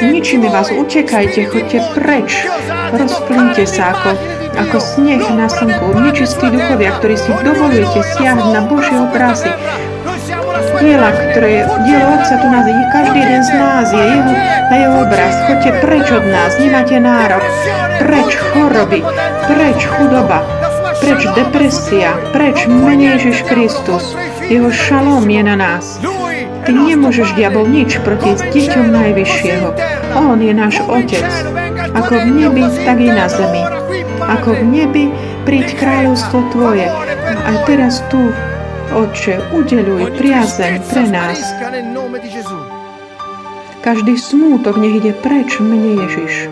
[0.00, 2.48] ničíme vás, utekajte, choďte preč,
[2.92, 8.96] rozplínte sa ako ako sneh na slnku, nečistí duchovia, ktorí si dovolujete siahnuť na Božie
[8.96, 9.52] obrazy,
[10.80, 14.32] diela, ktoré dielo Otca tu nás je, každý jeden z nás je jeho,
[14.72, 15.34] na jeho obraz.
[15.48, 17.44] Choďte preč od nás, nemáte nárok.
[18.00, 19.00] Preč choroby,
[19.48, 20.44] preč chudoba,
[21.00, 24.16] preč depresia, preč mene Ježiš Kristus.
[24.46, 26.00] Jeho šalom je na nás.
[26.66, 29.68] Ty nemôžeš, diabol, nič proti deťom Najvyššieho.
[30.18, 31.30] On je náš Otec,
[31.94, 33.75] ako v nebi, tak i na zemi
[34.26, 35.04] ako v nebi,
[35.46, 36.86] príď kráľovstvo Tvoje.
[37.46, 38.18] A teraz tu,
[38.94, 41.38] Otče, udeluj priazeň pre nás.
[43.82, 46.50] Každý smútok nech ide preč v mene Ježiš.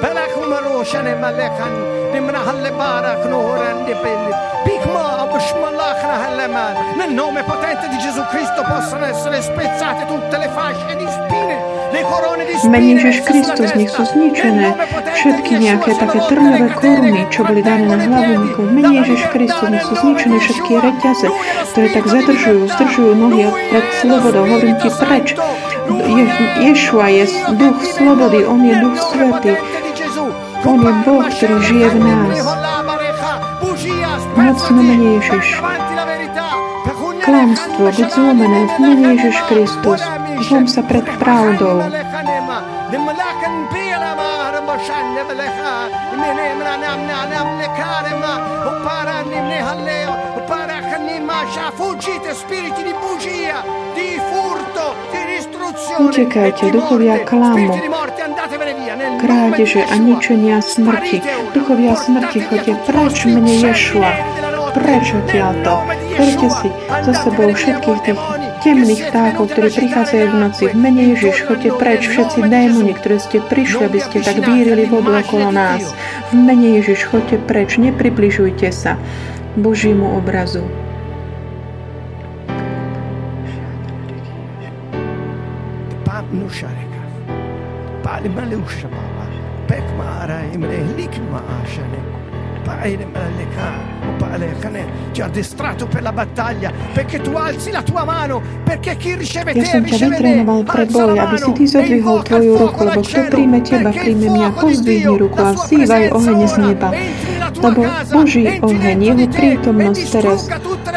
[0.00, 1.72] Barakum Roshane Malekan,
[2.12, 4.32] Nimrahalle Barak Noran di Belli,
[4.64, 10.96] Bigma Abshmalachna Haleman, nel nome potente di Gesù Cristo possano essere spezzate tutte le fasce
[10.96, 11.80] di spine.
[12.70, 14.72] Mene Ježiš Kristus, nech sú zničené
[15.16, 18.68] všetky nejaké také trňové koruny, čo boli dané na hlavu nikomu.
[18.70, 21.26] Mene Ježiš Kristus, nech sú zničené všetky reťaze,
[21.74, 24.44] ktoré tak zadržujú, zdržujú nohy pred slobodou.
[24.46, 25.34] Hovorím ti preč.
[25.90, 26.24] Je,
[26.70, 27.24] Ješua je
[27.58, 29.52] duch slobody, on je duch svetý.
[30.60, 32.36] On je Boh, ktorý žije v nás.
[34.36, 35.46] Mocno mene Ježiš.
[37.20, 40.00] klamstvo buď zlomené v mene Ježiš Kristus.
[40.48, 41.84] Zlom sa pred pravdou.
[56.00, 57.76] Utekajte, duchovia klamu,
[59.20, 61.22] krádeže a ničenia smrti.
[61.54, 64.12] Duchovia smrti, chodte preč mne Ješua.
[64.70, 65.82] Preč odtiaľto.
[66.14, 66.68] Berte si
[67.02, 68.20] za sebou všetkých tých
[68.62, 70.64] temných vtákov, ktorí prichádzajú v noci.
[70.70, 75.10] V mene Ježiš, choďte preč všetci démoni, ktoré ste prišli, aby ste tak vírili vodu
[75.26, 75.90] okolo nás.
[76.30, 78.94] V mene Ježiš, choďte preč, nepribližujte sa
[79.58, 80.62] Božímu obrazu.
[86.30, 86.79] Nushareka.
[88.20, 89.24] Pali male ushamama.
[89.66, 92.00] Pekmara imre likma ashane.
[92.66, 93.68] Pai le male ka.
[99.50, 103.20] Te, ja som ťa vytrénoval pre boj, aby si ty zodvihol tvoju ruku, lebo kto
[103.30, 106.88] príjme teba, príjme mňa, pozdvihni ruku a vzývaj oheň z neba.
[107.60, 107.80] Lebo
[108.14, 110.40] Boží oheň, jeho prítomnosť teraz,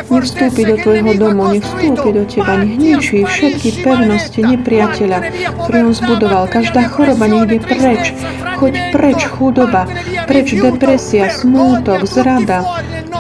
[0.07, 5.17] nech vstúpi do tvojho domu, nech vstúpi do teba, nech ničí všetky pevnosti nepriateľa,
[5.65, 6.43] ktorý on zbudoval.
[6.47, 8.13] Každá choroba ide preč,
[8.61, 9.89] choď preč chudoba,
[10.29, 12.63] preč depresia, smútok, zrada,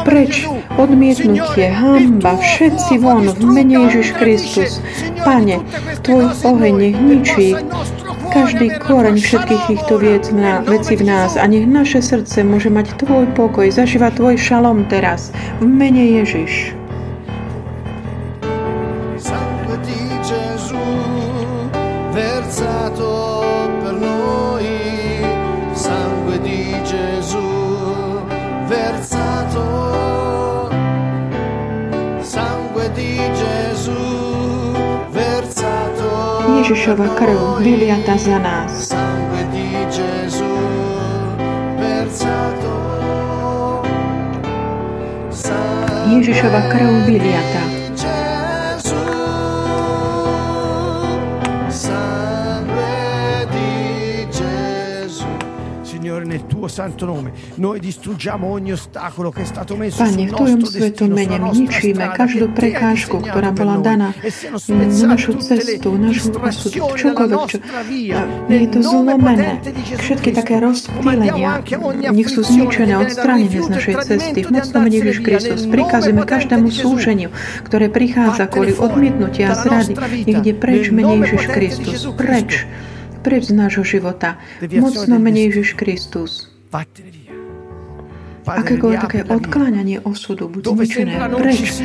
[0.05, 0.47] preč
[0.77, 4.71] odmietnutie, hamba, všetci von v mene Ježiš Kristus.
[5.23, 5.63] Pane,
[6.03, 7.47] Tvoj oheň nech ničí
[8.33, 12.97] každý koreň všetkých týchto viec na, veci v nás a nech naše srdce môže mať
[12.97, 15.29] Tvoj pokoj, zažíva Tvoj šalom teraz.
[15.61, 16.82] V mene Ježiš.
[36.83, 38.91] Ježišova krv vyliata za nás.
[46.11, 47.72] Ježišova krv vyliata.
[56.47, 57.31] Tuo santo nome.
[57.55, 62.05] Noi distruggiamo ogni ostacolo che è stato messo Pane, v Tvojom svetom mene my ničíme
[62.17, 67.57] každú prekážku, ktorá bola daná na našu cestu, našu osud, čokoľvek, čo
[68.49, 69.61] je to zlomené.
[69.99, 71.61] Všetky také rozptýlenia,
[72.11, 74.39] nech sú zničené, odstránené z našej cesty.
[74.43, 77.29] V mocnom Ježiš Kristus prikazujeme každému súženiu,
[77.67, 79.93] ktoré prichádza kvôli odmietnutia a zrady,
[80.25, 81.99] ide preč mene Ježiš Kristus.
[82.17, 82.65] Preč
[83.23, 84.37] preč z nášho života.
[84.59, 86.51] Mocno menej Ježiš Kristus.
[88.43, 91.79] Akékoľvek také odkláňanie osudu buď zničené preč.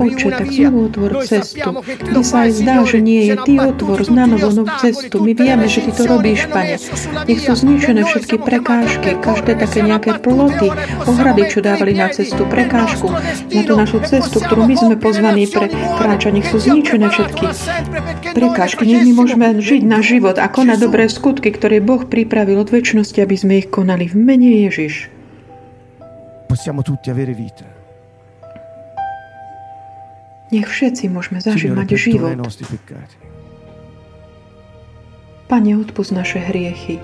[0.00, 3.34] Oče, tak znovu otvor cestu, kde sa aj zdá, že nie je.
[3.36, 5.20] Ty otvor na novo novú cestu.
[5.20, 6.80] My vieme, že Ty to robíš, Pane.
[7.28, 10.72] Nech sú zničené všetky prekážky, každé také nejaké ploty,
[11.04, 13.12] ohrady, čo dávali na cestu, prekážku,
[13.52, 15.68] na tú našu cestu, ktorú my sme pozvaní pre
[16.00, 16.32] kráča.
[16.32, 17.44] Nech sú zničené všetky
[18.32, 18.82] prekážky.
[18.88, 23.20] Nech my môžeme žiť na život a konať dobré skutky, ktoré Boh pripravil od väčšnosti,
[23.20, 25.19] aby sme ich konali v mene Ježiš
[26.50, 27.62] possiamo tutti avere vita.
[30.50, 32.34] Nech všetci môžeme zažiť mať život.
[35.46, 36.98] Pane, odpust naše hriechy.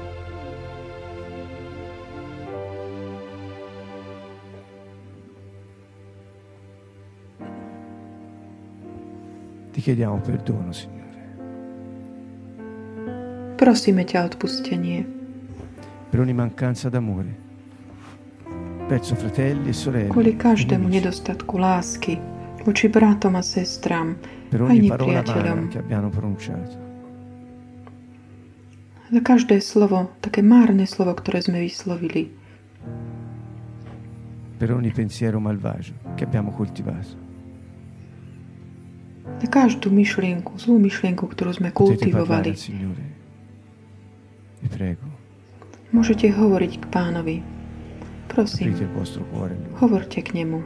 [9.71, 11.23] Ti chiediamo perdono, Signore.
[13.55, 15.07] Prosíme ťa odpustenie.
[16.11, 17.46] Per ogni mancanza d'amore
[18.87, 22.23] kvôli každému nedostatku lásky
[22.67, 24.19] voči bratom a sestram,
[24.51, 25.59] aj nepriateľom.
[29.07, 32.31] Za každé slovo, také márne slovo, ktoré sme vyslovili.
[34.57, 37.15] Per ogni pensiero malvagio che abbiamo coltivato.
[39.27, 42.55] Za každú myšlienku, zlú myšlienku, ktorú sme kultivovali.
[45.91, 47.56] Môžete hovoriť k pánovi.
[48.27, 48.77] Prosím,
[49.73, 50.65] hovorte k nemu.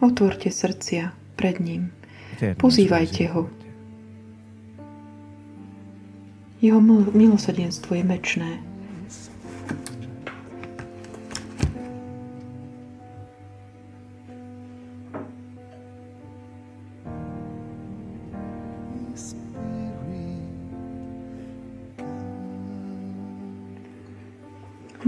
[0.00, 1.90] Otvorte srdcia pred ním.
[2.56, 3.50] Pozývajte ho.
[6.60, 6.80] Jeho
[7.14, 8.73] milosadenstvo je mečné.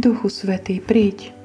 [0.06, 1.35] Duchu Svetý, príď.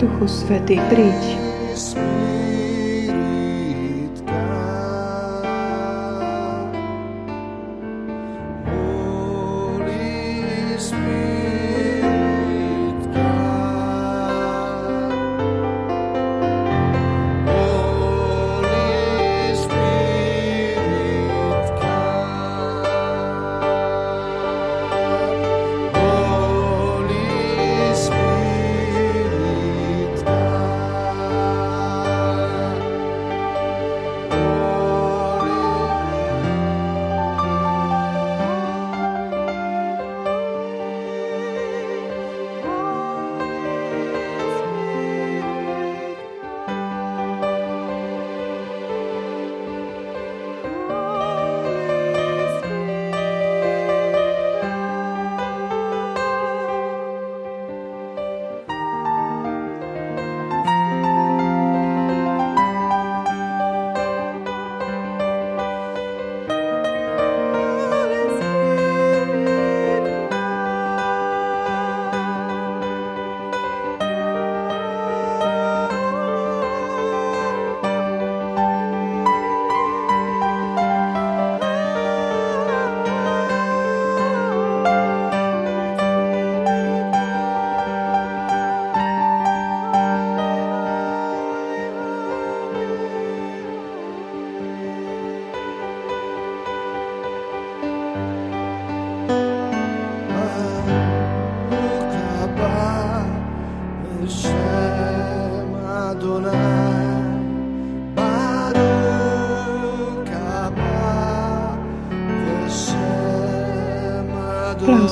[0.00, 1.36] Duchu Svetý, príď.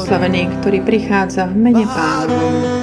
[0.09, 2.78] Blahoslavený, ktorý prichádza v mene pánovom.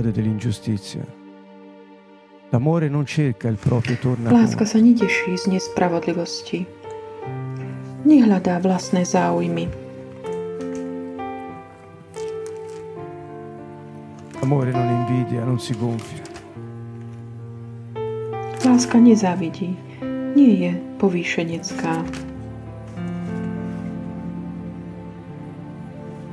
[0.00, 1.04] Dell'ingiustizia.
[2.54, 3.98] L'amore non cerca il proprio
[4.30, 6.62] Láska sa neteší z nespravodlivosti.
[8.06, 9.66] Nehľadá vlastné záujmy.
[14.38, 16.22] Amore non invidia, non si gonfia.
[18.62, 19.74] Láska nezávidí,
[20.38, 20.72] nie je
[21.02, 22.06] povýšenecká.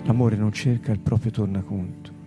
[0.05, 2.20] L'amore non cerca il proprio tornaconto.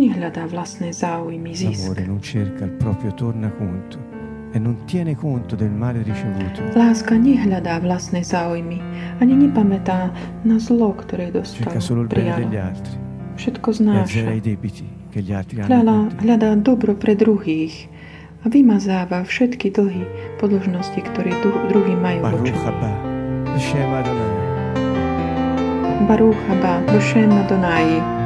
[0.00, 1.92] Nehľadá vlastné záujmy, zisk.
[1.92, 4.00] L'amore non cerca il proprio tornaconto
[4.50, 6.64] e non tiene conto del male ricevuto.
[6.72, 8.80] Láska nehľadá vlastné záujmy,
[9.20, 10.08] ani nepamätá
[10.42, 11.68] na zlo, ktoré dostal.
[11.68, 12.96] Cerca solo il bene degli altri.
[13.36, 14.24] Všetko znáša.
[14.24, 15.68] E i debiti che gli altri hanno.
[15.68, 17.86] Hľadá, hľadá dobro pre druhých
[18.40, 20.02] a vymazáva všetky dlhy
[20.40, 22.56] podložnosti, ktoré druhý majú voči.
[22.56, 22.92] Baruch haba,
[23.52, 24.32] B'Shem Adonai.
[26.08, 28.19] Baruch haba, B'Shem Adonai.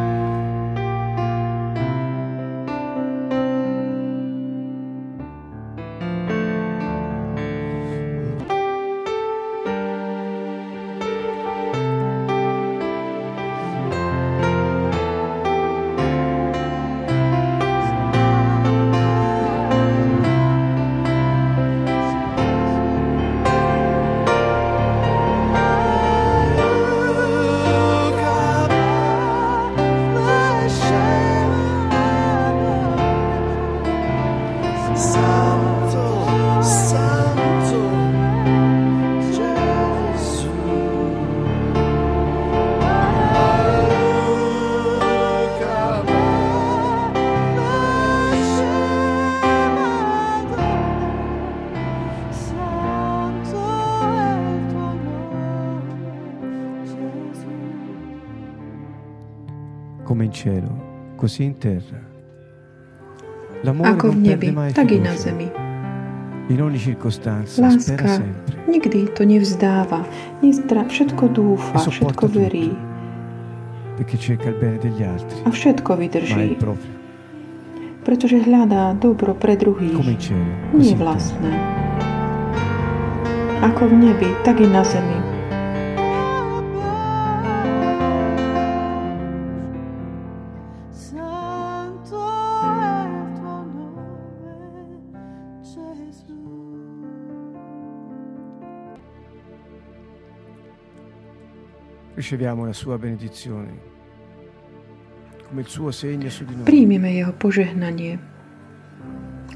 [61.24, 62.00] Così in terra.
[63.64, 65.48] Ako v nebi, tak i na zemi.
[66.52, 68.20] In ogni circostanza, Láska
[68.68, 70.04] nikdy to nevzdáva,
[70.44, 72.76] nestra, všetko dúfa, e všetko verí.
[73.96, 76.60] Perché cerca il bene degli altri, a všetko vydrží.
[78.04, 79.96] Pretože hľadá dobro pre druhých.
[80.76, 81.48] Nie vlastné.
[83.64, 85.23] Ako v nebi, tak i na zemi.
[102.14, 103.92] Riceviamo la sua benedizione.
[106.64, 108.18] Príjmeme jeho požehnanie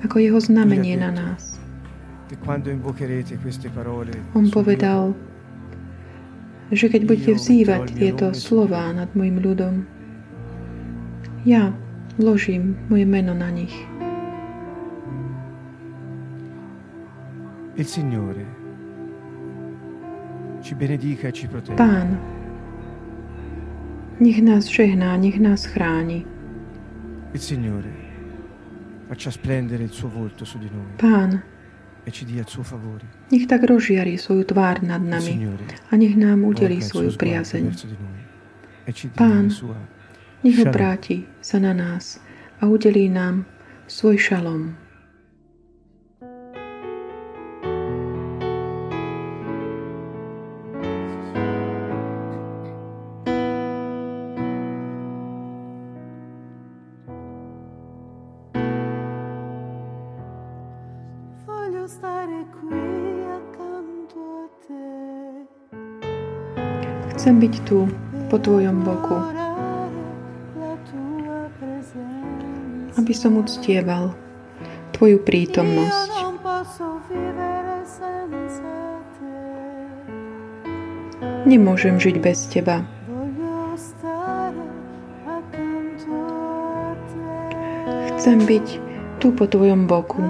[0.05, 1.59] ako jeho znamenie na nás.
[4.37, 5.17] On povedal,
[6.71, 9.75] že keď budete vzývať tieto slova nad môjim ľudom,
[11.49, 11.73] ja
[12.21, 13.73] vložím moje meno na nich.
[21.79, 22.09] Pán
[24.21, 26.27] nech nás žehná, nech nás chráni.
[27.35, 28.09] Il Signore
[29.09, 30.97] faccia splendere il suo volto su di noi.
[30.97, 31.43] Pán,
[32.05, 33.05] e ci dia il suo favore.
[33.31, 35.49] Nech tak rozžiari svoju tvár nad nami
[35.91, 37.73] a nech nám udelí svoju priazeň.
[38.85, 39.49] E Pán,
[40.45, 42.21] nech obráti sa na nás
[42.61, 43.45] a udelí nám
[43.89, 44.88] svoj šalom.
[67.19, 67.91] Chcem byť tu,
[68.31, 69.19] po Tvojom boku,
[72.95, 74.15] aby som uctieval
[74.95, 76.15] Tvoju prítomnosť.
[81.43, 82.87] Nemôžem žiť bez Teba.
[88.15, 88.67] Chcem byť
[89.19, 90.23] tu po Tvojom boku.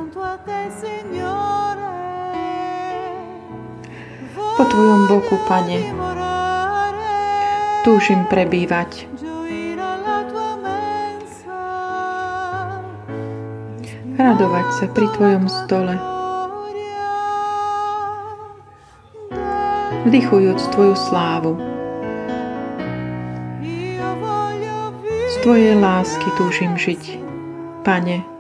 [4.57, 6.18] Po Tvojom boku, Pane
[7.89, 9.09] túžim prebývať.
[14.21, 15.97] Radovať sa pri Tvojom stole.
[20.05, 21.57] Vdychujúc Tvoju slávu.
[25.33, 27.17] Z Tvojej lásky túžim žiť,
[27.89, 28.38] Pane.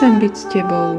[0.00, 0.96] Chcem byť s Tebou.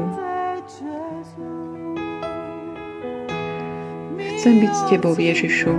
[4.14, 5.74] Chcem byť s Tebou, Ježišu.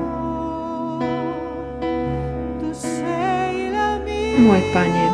[4.43, 5.05] Môj Pane,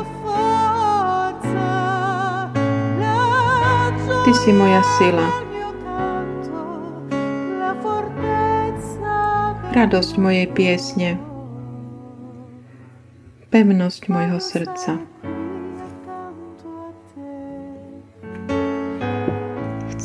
[4.26, 5.30] Ty si moja sila.
[9.70, 11.22] Radosť mojej piesne.
[13.53, 15.18] Pevnosť mojho srdca.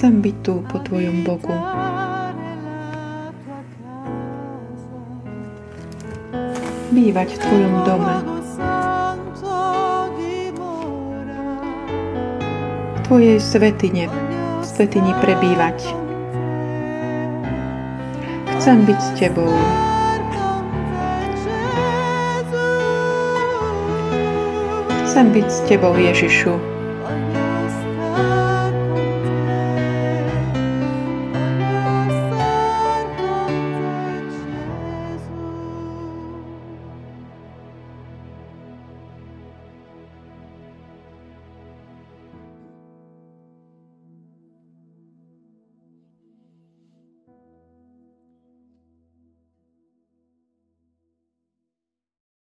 [0.04, 1.56] Chcem byť tu po Tvojom boku.
[6.92, 8.16] Bývať v Tvojom dome.
[12.92, 14.12] V Tvojej svetine,
[14.60, 15.88] svetini prebývať.
[18.60, 19.56] Chcem byť s Tebou.
[25.08, 26.73] Chcem byť s Tebou, Ježišu.